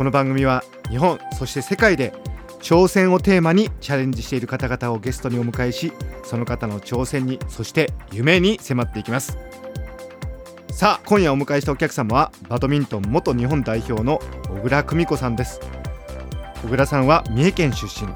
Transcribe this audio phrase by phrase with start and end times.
[0.00, 2.14] この番組は日本そして世界で
[2.62, 5.92] 挑戦をテーマにチャレンジしている方々をゲストにお迎えし
[6.24, 9.36] その方の挑戦にそして夢に迫っていきます。
[10.70, 15.60] さあ今夜お迎えしたお客様はバドミントン元日本代表の小倉久美子さんです。
[16.62, 18.10] 小倉さんは三重県出身。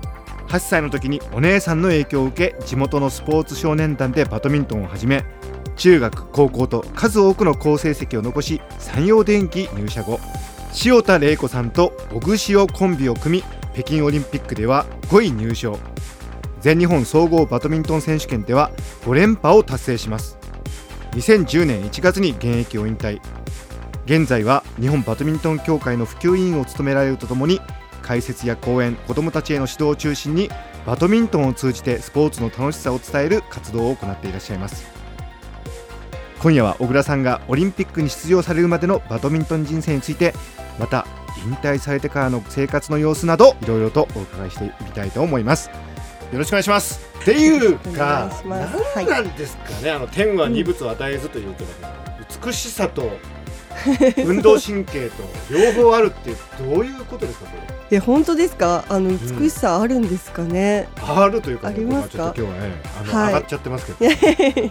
[0.48, 5.22] 8歳の時にお姉さんの影響を受け地元のスポーツ少年団でバドミントンを始め
[5.76, 10.18] 中学高校と数多くの好成績を残し山陽電機入社後。
[10.82, 13.44] 塩田玲子さんと小串をコンビを組み
[13.74, 15.78] 北京オリンピックでは5位入賞。
[16.60, 20.36] 全日本総合バドミントン選手権では5連覇を達成します。
[21.12, 23.20] 2010年1月に現役を引退。
[24.06, 27.60] 現在は日本バドミントン協会の普及委員を務められるとともに
[28.02, 30.50] 解説や講演子どもたちへの指導を中心に
[30.84, 34.86] バドミントンを通じてスポーツの楽しさを伝える活動を行っていらっしゃいます。
[36.40, 40.34] 今夜は小倉さんがオリンピックに出場されるまでのバドミントン人生について
[40.78, 41.06] また
[41.46, 45.70] 引退されてからの生活の様子などいろいろとお伺いしていきたいと思います。
[46.32, 47.00] よろしくお願いします。
[47.20, 51.70] っていうか何なんですかね、あの天は二物を与えずというけど、
[52.46, 53.10] 美しさと
[54.18, 57.74] 運動神経と 両方あるってどういうことですかこれ。
[57.90, 58.84] いや本当ですか？
[58.88, 62.34] あの美しさあるんですかね、うん、あるというか、ありますか？
[62.36, 64.70] 今日はねあの、はい、上がっちゃってますけど。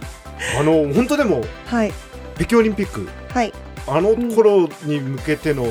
[0.58, 1.92] あの本当でも、はい、
[2.36, 3.52] 北京オリンピック、はい、
[3.86, 5.64] あの頃に向けての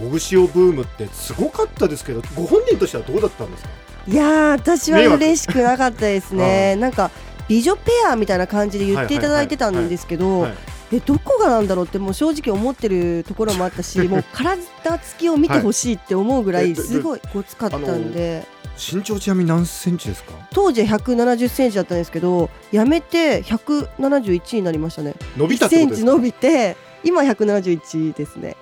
[0.00, 3.70] オグシオブームってすごかったですけどご本人としてはどうだったんですか？
[4.06, 6.76] いや私は嬉しくなかったですね。
[6.76, 7.10] なんか
[7.48, 10.48] 美女ペアみたいな感じで言っていただいてたんですけど、
[10.92, 14.58] えどこがなんだろうってもう正直思ってるところもあったしもう体
[14.98, 18.44] つきを見てほしいって思うぐらいすごいごつかったんで。
[18.74, 20.32] 身長ちなみに何センチですか？
[20.50, 25.14] 当時170センチだったんですけどやめて171になりましたね。
[25.36, 28.56] 伸びたセンチ伸びて今171ですね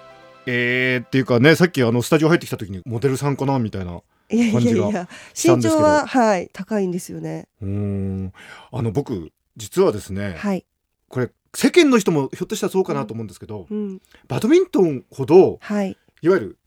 [0.52, 7.46] えー、っていうかねさっきあのスタジオ入ってきた時にモデルさんかなみたいな感じがいやいやいや身長ははい高いんですよね。
[7.62, 8.32] うん。
[8.72, 10.64] あの僕実はですね、はい、
[11.08, 16.58] これ世間の人もひょっとしたらそうかなと思うんですけど、うん、バドミントンほど、はい、いわゆる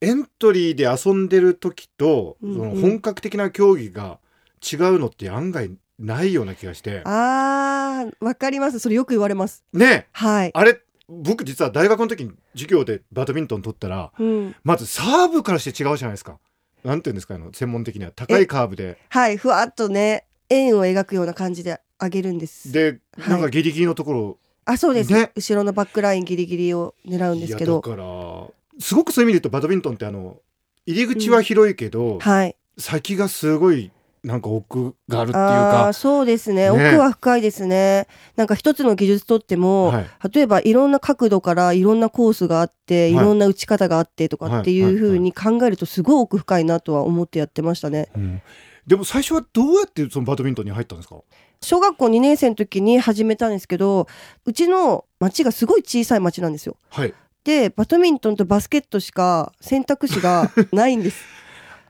[0.00, 4.18] エントリーで遊んでる時と、うんうん、その本格的な競技が
[4.62, 7.02] 違うのって案外ないような気がして。
[7.04, 8.78] あーわかります。
[8.78, 9.64] それよく言われます。
[9.72, 10.06] ね。
[10.12, 10.50] はい。
[10.52, 16.38] あれ僕実は大学の時に授業でバドミントン取ったら、うん、まずサーブからして違うじゃないですか。
[16.84, 18.10] なんていうんですかあの専門的には。
[18.10, 18.98] 高いカーブで。
[19.08, 22.72] はいふわっとね円を描くような感じで上げるんです。
[22.72, 27.80] で、なんかギリギリのところあそうです、ね、後ろのバックラインギリギリを狙うんですけど。
[27.80, 30.38] だからすごくそういう意味で言うとバドミントンってあの
[30.86, 33.90] 入り口は広いけど、うん、はい、先がすごい
[34.26, 35.92] なんか奥があるっていうか。
[35.92, 38.08] そうですね、ね、奥は深いですね。
[38.34, 48.42] なんか一つの技術とっても、はい、例えばいろんな角度からいろんなコースがあって、はい、いろんな打ち方があってとかっていうふうに考えるとすごい奥深いなとは思ってやってましたね、うん、
[48.84, 51.16] でも最初はどうやってそのバドミントンに入ったんですか？
[51.60, 54.08] 小学校2年生の時に始めたんですけど
[54.44, 56.76] うちの町がすごい小さい町なんですよ。
[56.90, 57.14] はい、
[57.44, 61.24] でバドミントンとバスケットしか選択肢がないんです。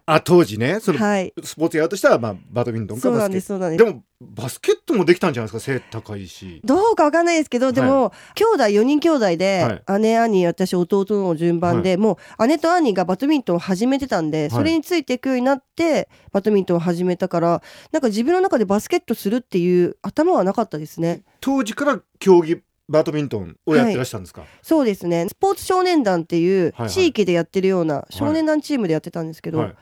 [0.09, 3.39] あ当時ねその、はい、スポーツやるとしたら、まあ、バドミントンかバスケ。
[3.39, 6.63] ットでもバスケットもできたんじゃないですか背高いし。
[6.65, 21.23] どうかわかんないですけどでも、はい、兄弟4人兄弟で、はい、姉兄私弟の順番で、はい、もう姉と兄がバドミントンを始めてたんで、それについていくようになってバドミントンを始めたからなんか自分の中でバスケットするっていう頭はなかったですね。
[21.41, 25.27] 当時から競技バドミントンをやってらしたんですか、はい、そうですね。
[25.29, 29.75] スポーツ少年団っていう地域でやってるような少年団チームでやってたんですけど、はい、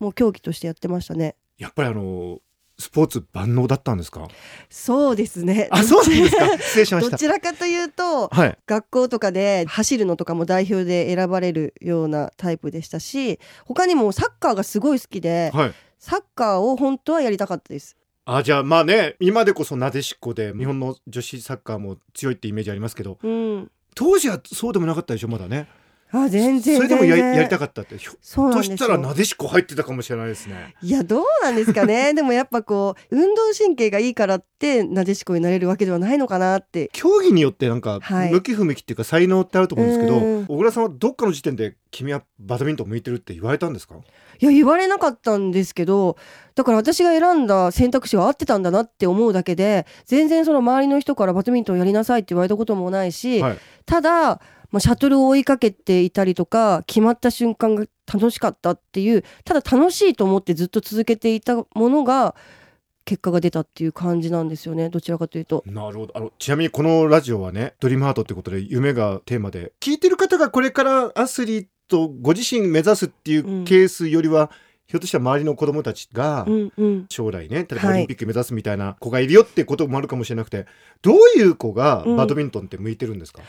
[0.00, 1.36] もう競技としてやってましたね。
[1.58, 2.40] やっぱりあの
[2.78, 4.26] スポーツ万能だったんですか？
[4.70, 5.68] そうですね。
[5.70, 6.56] あそうですか？
[6.56, 7.10] 失礼しました。
[7.10, 17.98] どちらかというと、はい、学校とかで走るのとかも代表で選ばれるようなタイプでしたし他にもサッカーがすごい好きで、はい、サッカーを本当はやりたかったです。
[18.24, 25.68] あじゃあまあね今でこそなでしっこで日本の女子サッカーも強いってイメージありますけど、うん、当時はそうでもなかったでしょまだね
[26.12, 27.96] あ全然それでもややりたかったって。
[27.96, 28.12] ひょ
[28.50, 30.74] としたらなでしこ入ってたかもしれないですね。
[30.82, 32.12] いやどうなんですかね。
[32.14, 36.90] でもやっぱこう運動神経がいいからってなでしこになれるわけではないのかなって。
[36.92, 38.30] 競技によってなんかはい。
[38.32, 40.46] 向き不向きっていうか才能ってあると思うんですけど、うん。
[40.46, 43.94] 小倉さんはどっかの時点で君はバドミントン向いてるって言われたんですか？
[44.42, 46.16] いや言われなかったんですけど
[46.54, 53.58] だから私が選んだ選択肢は合ってたんだなって思うだけで全然その周りの人からバドミントンやりなさいって言われたこともないし、はい。
[53.84, 54.40] ただ、
[54.70, 62.34] まあ、シャトルを追いかけていたりとか決まった瞬間が楽しかったっていうただ楽しいと思ってずっと続けていたものが
[63.04, 64.88] 結果が出たっていう感じなんですよね。
[64.88, 65.64] どちらかというと。
[65.66, 66.12] なるほど。
[66.16, 69.72] あのちなみにこのラジオはねドリームハートってことで夢がテーマで。
[69.80, 74.50] 聞いてる方がこれからアスリートご自身目指すっていうケースよりは、
[74.86, 77.06] ひょっとしたら周りの子供たちがうんうん。
[77.08, 77.94] 将来ね例えばはい。
[77.94, 80.66] オリンピック目指すみたいな子がいるよってこともあるかもしれなくて、
[81.02, 83.42] どういう子がバドミントンって向いてるんですか、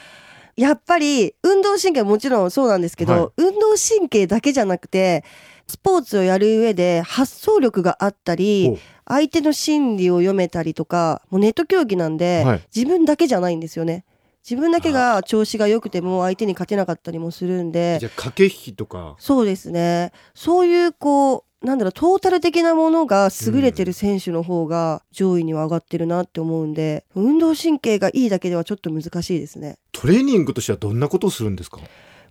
[0.55, 3.29] やっぱり運動神経はもちろんそうなんですけど、はい。
[3.37, 5.23] 運動神経だけじゃなくて
[5.67, 8.77] スポーツをやる上で発想力があったり
[9.07, 12.61] 相手の心理を読めたりとかもうネット競技なんで、はい。
[12.75, 14.05] 自分だけじゃないんですよね。
[14.43, 17.97] 自分だけが調子が良くても相手に勝てなかったりもするんで。
[17.99, 19.15] じゃあ駆け引きとか。
[19.19, 20.11] そうですね。
[20.33, 29.77] そういうこうなんだろうトータル的なものが優れてる選手の方が上位には上がってるなって思うんで、運動神経がいいだけではちょっと難しいですね。
[29.91, 31.79] トレーニングとしてはどんなことをするんですか？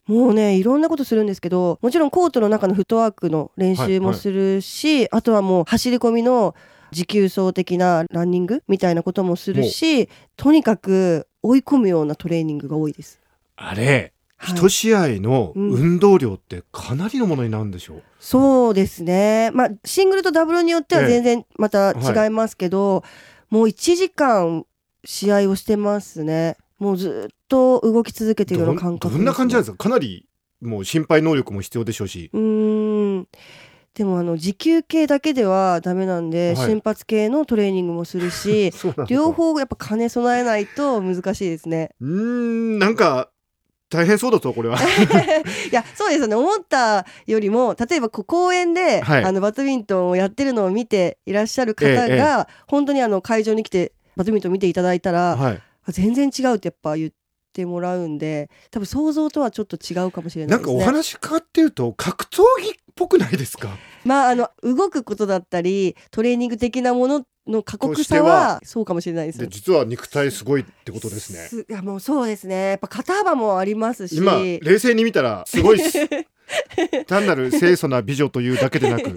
[0.07, 6.57] もうねいろんなことするんですけどもちろんコートの中のフットワークの練習もするし、あとはもう走り込みの
[6.91, 13.21] 持久走的なランニングみたいなこともするしとにかく追い込むようなトレーニングが多いです。
[13.55, 14.13] あれはい
[14.43, 15.71] 一試合のうん。
[15.71, 19.51] 運動量ってかなりのものになるんでしょう、そうですね。
[19.53, 21.09] まあシングルとダブルによってはええ。
[21.09, 23.05] 全然また違いますけど、
[23.51, 24.65] もう1時間
[25.05, 26.57] 試合をしてますね。
[26.79, 29.77] もうずっと動き続けているような感覚どんどんな感じなんですか？
[29.77, 30.27] かかなり
[30.63, 32.31] もう心肺能力も必要でしょうし。
[32.33, 33.29] うーん。
[33.93, 36.67] でもあの持久系だけではダメなんで、はい。
[36.67, 38.73] 瞬発系のトレーニングもするし
[39.09, 41.91] 両方やっぱ兼ね備えないと難しいですね。
[42.01, 42.79] うーん。
[42.79, 43.31] なんか
[43.91, 44.79] 大変そうだとこれは。
[45.71, 46.37] いやそうですよね。
[46.37, 49.25] 思ったよりも例えばこう公園で、はい。
[49.25, 55.63] あのバドミントンをやってるのを見ていらっしゃる方が、ええ本当にあの会場に来てバドミントン見ていただいたら、はい。
[55.85, 57.11] あ全然違うってやっぱ言っ
[57.53, 60.73] てもらうんで多分想像とはちょっと違うかもしれなですね。
[60.73, 63.71] ないんかお話変わってると格闘技っぽくないですか？
[64.05, 69.39] まああの動くことだったりトレーニング的なものの過酷さははそうかもしれないです。
[69.39, 71.39] で実は肉体すごいってことですね。
[71.41, 72.71] すいやもうそうですね。
[72.71, 74.17] やっぱ肩幅もありますし。
[74.17, 75.99] 今冷静に見たらすごいっす。
[77.07, 79.15] 単なる清楚な美女というだけでなく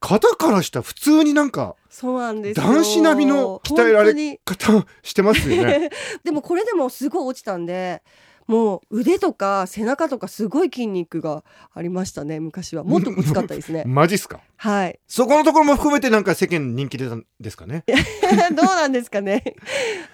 [0.00, 2.66] 肩からした普通になんかそうなんですよ。
[2.66, 5.90] 男子並みの鍛えられ方してますよね。
[6.24, 8.02] でもこれでもすごい落ちたんで
[8.50, 12.82] もう腕とか背中とかすごい筋肉がありましたね昔は。
[12.82, 13.84] もっときつかったですね。
[13.88, 14.40] マジっすか？
[14.56, 14.98] はい。
[15.06, 17.84] そこのところも含めてなんか世間人気出たんですかね？
[18.56, 19.54] どうなんですかね。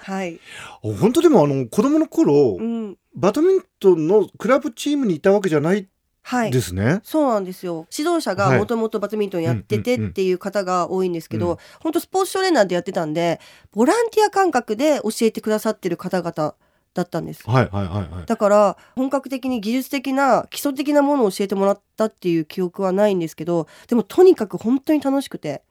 [0.02, 0.38] はい。
[0.82, 2.98] 本当でもあの子供の頃、うん。
[3.14, 5.88] バドミントンのクラブチームにいたわけじゃない
[6.22, 6.50] はい。
[6.50, 7.86] ですね、そうなんですよ。
[7.96, 8.58] 指導者がはい。
[8.58, 13.40] もともとバドミントンやっててっていう方が多いんですけど、うん本当スポーツトレーナーでやってたんで
[13.72, 16.54] ボランティア感覚で教えてくださってる方々
[16.96, 17.48] だったんです。
[17.48, 18.26] はいはいはいはい。
[18.26, 25.62] だから本格的に技術的な基礎的なものを教えてもらったっていう記憶はないんですけどでもとにかく本当に楽しくて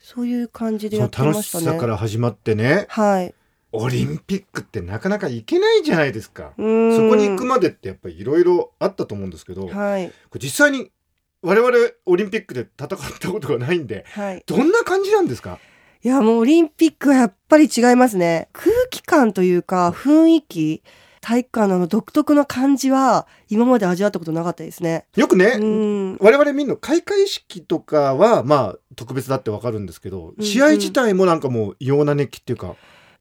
[0.00, 1.42] そういう感じでやってましね。
[1.42, 2.86] したさから始まってね。
[2.88, 3.34] はい。
[3.72, 6.52] オリンピックってなかなか行けないじゃないですか。
[6.56, 10.04] そこに行くまでってやっぱりいろいろあったと思うんですけど、こはい。
[10.04, 10.92] れ実際に
[11.42, 14.42] 我々オリンピックで戦ったことがないんではい。
[14.46, 15.58] どんな感じなんですか？
[16.04, 18.48] いやもうオリンピックはやっぱり違いますね。
[18.52, 20.82] 空気感というか雰囲気
[21.22, 25.06] 体育館のあの独特の感じは今まで味わったことなかったですね。
[25.16, 26.16] よくね、うん。
[26.20, 32.76] 我々見るの開会式とかはまあ特別だってわかるんですけど、うん試合自体もなんかもう異様な熱気っていうか、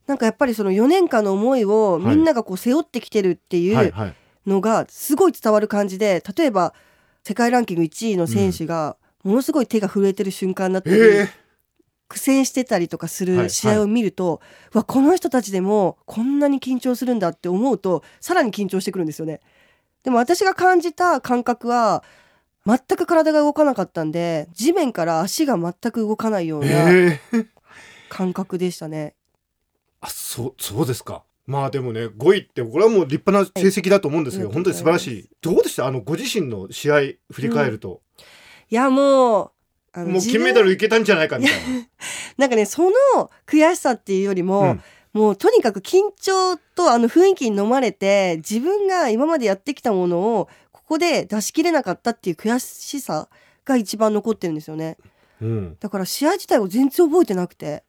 [0.06, 3.94] なんかやっぱりその4年間の思いをみんながこう背負ってきてるっていう
[4.46, 6.74] のがすごい伝わる感じで例えば
[7.24, 11.30] 世界ランキング1位の選手がものすごい手が震えてる瞬間だったり、え
[12.14, 14.40] 苦戦してたりとかすはいる試合を見ると、
[14.72, 19.40] うわこの人たちでもこんなに緊張するんだって思うとさらに緊張してくるんですよね。
[20.04, 22.04] でも私が感じた感覚は
[22.68, 27.48] 全く体が動かなかったんで地面から足が全く動かないようー、なえー。
[28.10, 29.16] 感覚でしたね。
[30.02, 31.24] あそうそうですか。
[31.48, 35.30] まあでもね5位ってこれはもう立派な成績だと思うんですけど、はい本当に素晴らしい。
[35.42, 35.88] どうでした？
[35.88, 36.96] あのご自身の試合
[37.32, 38.02] 振り返ると、
[38.70, 39.52] いやもう
[39.96, 41.56] もう金メダルいけたんじゃないかみたい
[42.38, 42.84] なんかねそ
[43.16, 44.82] の悔しさっていうよりも、うん
[45.14, 53.30] もうとにかく緊張とあの雰囲気に飲まれて自分が今までやってきたものをここで出し切れなかったっていう悔しさ
[53.64, 54.98] が一番残ってるんですよね。
[55.40, 57.84] うん、だから試合自体を全然覚えてなくて。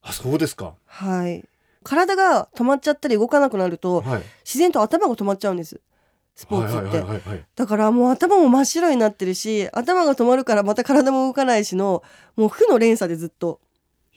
[0.00, 0.74] あそうですか。
[0.86, 1.44] はい。
[1.84, 5.80] 体が止まっちゃったり動かなくなると、はい、自然と頭が止まっちゃうんです。
[6.38, 7.44] スポーツって。
[7.56, 12.04] だからもう頭も真っ白になってるし、頭が止まるからまた体も動かないしの、
[12.36, 13.58] もう負の連鎖でずっと。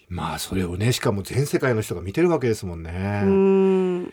[0.08, 4.12] まあそれをねしかも全世界の人が見てるわけですもんね。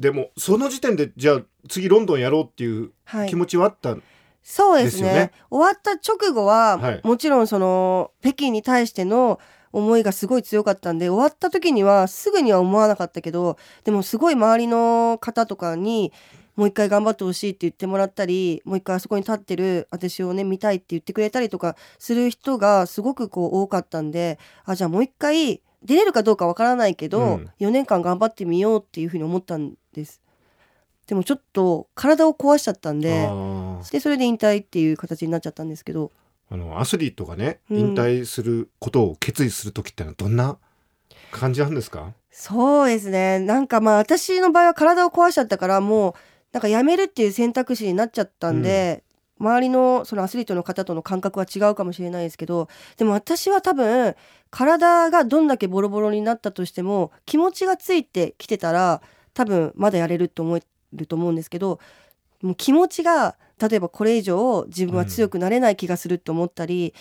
[0.00, 2.90] でもその時点でじゃあ次ロンドンやろうっていう
[3.28, 4.02] 気持ちはあったん、はい、
[4.42, 9.38] そうですね終わった直後は、はい、もちろんその北京に対しての
[9.70, 16.12] 思いがすごい強かったんで終わった時にはすぐには思わなかったけどでもすごい周りの方とかに
[16.56, 30.22] もう一回頑張ってほしいって言ってもらったりもう一回あそこに立ってる私をね見たいって言ってくれたりとかする人がすごくこう多かったんであじゃあもう一回出れるかどうかわからないけど、うん、4年間頑張ってみようっていうふうに思ったんです。
[31.06, 33.28] でもちょっと体を壊しちゃったんで
[33.90, 36.10] でそれで引退っていう形になっちゃったんですけど。
[36.50, 40.58] あのアスリートがね引退することを決意する時ってのはどんな
[41.32, 43.38] 感じなんですか、そうですね。
[43.38, 46.14] なんかまあ私の場合は体を壊しちゃったからもう
[46.54, 49.02] なんか辞めるっていう選択肢になっちゃったんで、
[49.40, 54.14] うん、周りのそのアスリートの方との感覚は違うかもしれないですけどでも私は多分
[54.50, 59.02] 体がどんだけボロボロになったとしても気持ちがついてきてたら
[59.34, 61.80] 多分まだやれると思えると思うんですけど
[62.40, 66.94] もう気持ちが例えばこれ以上自分は強くなれない気がすると思ったり、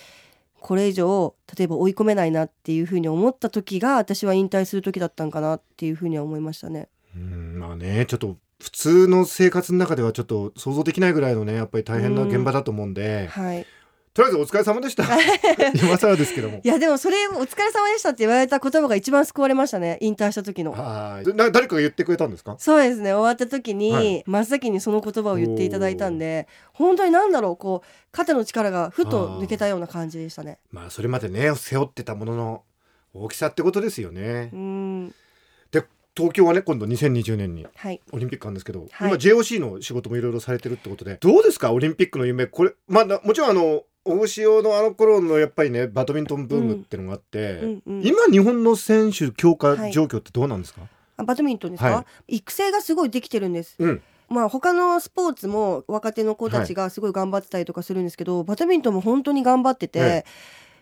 [0.55, 6.87] うん、これ以上例えば追い込めないなっていうふうに思った時が私は引退する時だったんかなっていうふうには思いましたね。
[7.15, 13.65] うんまあねちょっと普通の生活の中ではちょっと想像できないぐらいのねやっぱり大変な現場だと思うんで、うん、はい、
[14.13, 15.03] とりあえずお疲れ様でした。
[15.75, 16.61] 今更ですけども。
[16.63, 19.97] いやでもそれお疲れ様でしたって言われた言葉が一番救われましたね。
[19.99, 20.71] 引退した時の。
[20.71, 21.27] はい。
[21.35, 22.55] 誰かが言ってくれたんですか？
[22.57, 23.11] そうですね。
[23.11, 30.59] 終わった時に、はい、真っ先にその言葉を言っていただいたんで本当になんだろうこう肩の力がふと抜けたような感じでしたね。
[30.71, 32.63] まあそれまでね背負ってたものの
[33.13, 34.49] 大きさってことですよね。
[34.53, 35.13] うん
[36.15, 37.65] 東京はね今度2020年に
[38.11, 41.71] オリンピックあるんですけど、はい、今 JOC の仕事もいろいろされてるってことでどうですか？
[41.71, 47.99] オリンピックの夢これまあもちろんあの大塩のあの頃のやっぱりねバドミントンブームっていうのがあって、うんうん。
[47.99, 54.01] うん、今日本の選手強化状況ってどうなんですか、はい、バドミントンですか、はい、育成がすごいできてるんです、うん。
[54.29, 60.25] まあ他のスポーツも若手の子たちがすごい頑張ってたりとかするんですけど、バドミントンも本当に頑張ってて、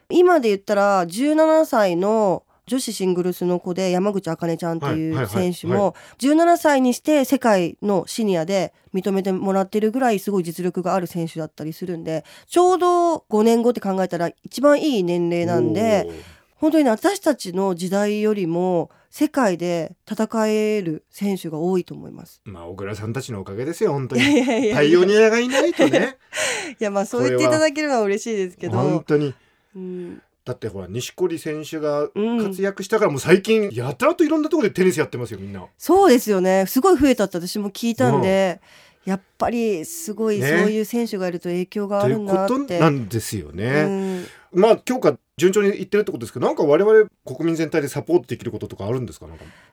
[0.10, 16.10] 今で言ったら17歳の女子シングルスの子で山口茜ちゃんっていう選手も17歳にして世界のシニアで認めてもらってるぐらいすごい実力がある選手だったりするんでちょうど5年後って考えたら一番いい年齢なんで
[16.56, 22.42] 本当にね私たちの時代よりも世界で戦える選手が多いと思います。
[22.46, 24.22] まあ小倉さんたちのおかげですよ本当に。
[24.74, 26.18] パイオニアがいないとね。
[26.80, 28.78] いやまあそう言っていただけるのは嬉しいですけど。
[28.78, 29.34] 本当に。
[29.76, 35.66] うんだってほら錦織選手が活躍したからもう最近やたらといろんなところでテニスやってますよみんな。
[35.78, 36.66] そうですよね。
[36.68, 38.60] すごい増えたって私も聞いたんで、
[39.06, 49.28] うん、やっぱりすごいそういう選手がいると影響があるなって、ね、ということなんですよね、うん、まあ強化順調にいってるってことですけどなんか我々国民全体でサポートできることとかあるんですか？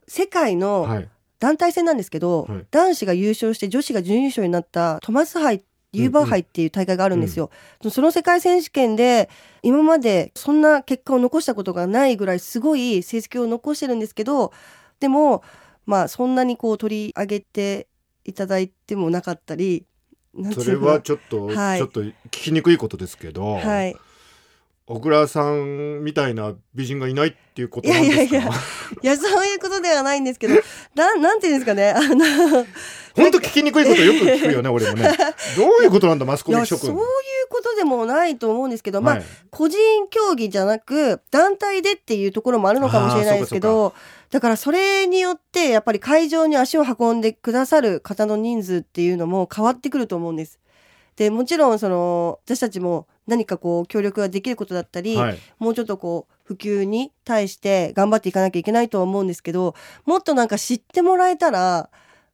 [0.07, 1.05] 世界の
[1.41, 9.31] 団体戦なんですけど、はい、男子が優勝して女子が準優勝になったトマス杯ユーバー杯っていう大会があるんですよ、うんうん、その世界選手権で
[9.63, 14.53] 今までそんな結果を残したことがないぐらいすごい成績を残してるんですけど
[15.01, 15.43] でも
[15.87, 17.89] まあそんなにこう取り上げて
[18.25, 19.87] いただいてもなかったり
[20.53, 23.97] それはちょっと、はい、ちょっと聞きにくいことですけど、はい、
[24.87, 28.23] 小倉さんみたいな美人がいないっていうことなんですか？
[28.23, 28.51] いやいやいや
[29.03, 30.55] いやそういうことではないんですけど
[30.95, 32.67] ななんていうんですかねあの
[33.23, 35.17] 本当聞きにくいことよく聞くよね 俺もね。
[35.57, 37.03] どういうことなんだマスコミ諸君そういう
[37.51, 43.95] ことでもないと思うんですけど、まあ、個人競技じゃなく団体でっていうところもあるのかもしれないですけど
[44.31, 50.59] だからそれによってやっぱり会場に足を運んでくださる方の人数っていうのも変わってくると思うんです。
[51.17, 59.75] でもちろんその私たちも何かこう協力ができることだったり、はい、もうちょっとこう普及に対して頑張っていかなきゃいけないとは思うんですけど
[60.07, 61.91] もっとなんか知ってもらえたら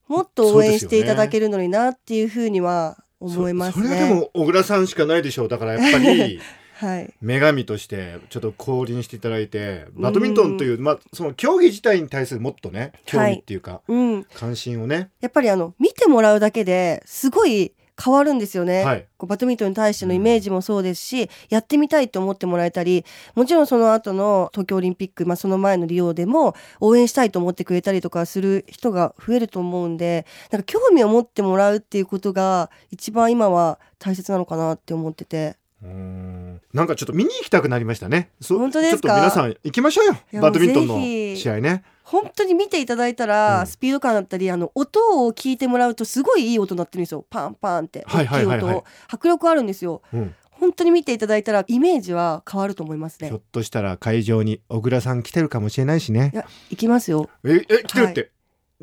[0.09, 3.89] もっと応援していただけるのになっていうふうには思いますね。
[3.89, 5.49] それはでも小倉さんしかないでしょう。
[5.49, 6.41] だからやっぱり
[6.75, 15.11] はい、女神としてちょっと降臨していただいてバドミントンという、うん、まあ、その競技自体に対するもっとね興味っていうか、はいうん、関心をね。
[15.21, 35.57] やっぱりあの見てもらうだけですごい変わるんですよね、はい、こうバドミントンに対してのイメージもそうですし、やってみたいと思ってもらえたりもちろんその後の東京オリンピック、まあ、その前のリオでも応援したいと思ってくれたりとかする人が増えると思うんでなんか興味を持ってもらうっていうことが一番今は大切なのかなって思ってて。
[35.85, 36.61] うん。
[36.73, 38.31] なんかちょっと見に行きたくなりましたね。
[38.49, 39.15] 本当ですか？
[39.15, 40.17] 皆さん行きましょうよ。
[40.41, 41.85] バドミントンの試合ね。
[42.03, 47.25] 本当に見ていただいたら、うん、スピード感だったりあの音を聞いてもらうとすごいいい音鳴ってるんですよ。
[47.31, 48.05] パンパンって。
[48.09, 53.29] 大きい音、迫力あるんですよ、うん、本当に見ていただいたらイメージは変わると思いますね。
[53.29, 56.31] ひょっとしたら会場に小倉さん来てるかもしれないしね。
[56.35, 57.31] いや行きますよ。
[57.45, 58.31] ええ来てるって、はい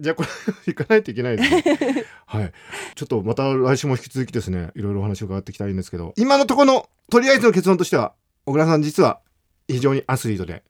[0.02, 0.30] じゃあこれ
[0.74, 2.06] 行かないといけないですね。
[2.26, 2.52] はい。
[2.96, 8.14] ちょっとまた来週も引き続きですね、いろいろお話を伺っていきたいんですけど、今のところのとりあえずの結論としては、
[8.46, 9.20] 小倉さん実は
[9.68, 10.64] 非常にアスリートで、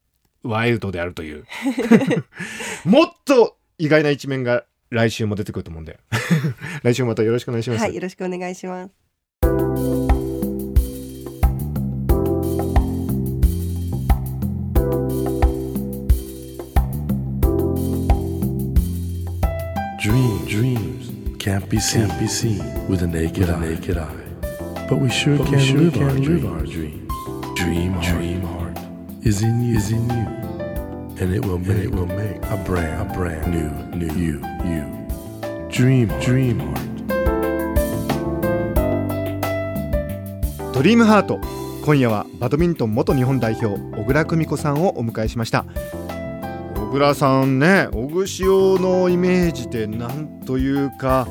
[0.43, 1.45] ワイルドであるという。
[2.83, 6.00] もっと意外な一面が来週も出てくると思うんで、
[6.83, 7.81] 来週またよろしくお願いします。
[7.81, 10.00] はい、よろしくお願いします。
[21.51, 24.05] Can't be seen, can't be seen with a naked, with a naked eye.
[24.05, 24.88] eye.
[24.88, 27.12] But we sure but can, we sure live, can our live our dreams.
[27.55, 28.77] Dream, dream heart
[29.22, 30.27] is in you, is in you,
[31.20, 34.84] and it will make, it will make a brand, a brand new, new you, you.
[35.70, 36.88] Dream, dream heart.
[40.74, 41.38] ドリームハート
[41.84, 45.65] 今夜はバドミントン元日本代表小倉久美子さんをお迎えしました
[46.91, 51.25] 小倉さんね小串のイメージでなんというか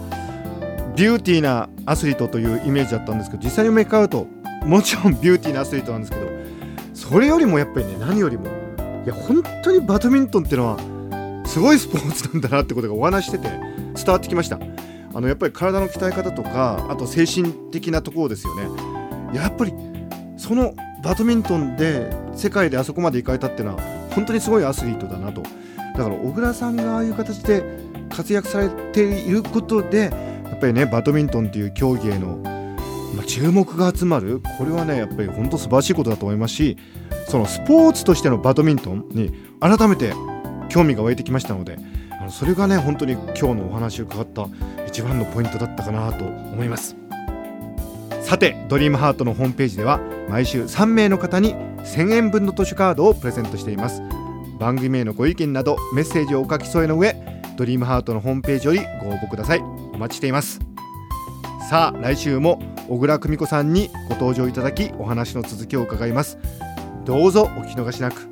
[0.97, 4.27] ビューティーなアスリートというイメージだったんですけど実際に向かうと
[4.65, 6.31] もちろんビューティーなアスリートなんですけど
[6.95, 8.47] それよりもやっぱりね何よりも
[9.05, 14.59] いや本当にバドミントンっていうのはすごいスポーツなんだなってことがお話してて伝わってきました。
[15.13, 18.67] あのやっぱり体の鍛え方とかあと精神的なところですよね。
[19.35, 19.75] やっぱり
[20.39, 20.73] その
[21.05, 25.43] バドミントンで世界であそこまで行かれたっていうのは本当にすごいアスリートだなと。
[25.43, 27.63] だから小倉さんがああいう形で
[28.09, 30.11] 活躍されていることで
[30.45, 32.39] やっぱりねバドミントンっていう競技への、
[33.15, 34.41] まあ、注目が集まる。
[34.59, 36.77] これはねやっぱり本当素晴らしいことだと思いますし
[37.29, 40.13] そのスポーツとしてのバドミントンに改めて
[40.69, 41.79] 興味が湧いてきましたので
[42.31, 44.47] それがね本当に今日のお話を伺った
[44.87, 46.97] 一番のポイントだったかなと思います。
[48.23, 49.99] さてドリームハートのホームページでは
[50.29, 54.03] 毎週3名の方に1000円分の図書カードをプレゼントしています。
[54.59, 57.17] 番組へのご意見などメッセージをお書き添えの上
[57.57, 59.61] ドリームハートのホームページよりご応募ください。
[59.61, 60.61] お待ちしています。
[61.69, 66.39] さあ来週も小倉久美子さんにご登場いただきお話の続きを伺います。
[67.05, 68.29] どうぞお聞き逃しなく。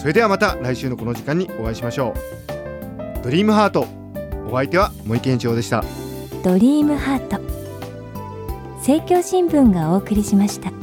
[0.00, 2.14] それではまた来週のこの時間にお会いしましょ
[3.20, 3.24] う。
[3.24, 3.86] ドリームハート
[4.48, 5.84] お相手は森健一郎でした。
[6.42, 7.40] ドリームハート。
[8.78, 10.77] 政教新聞がお送りしました。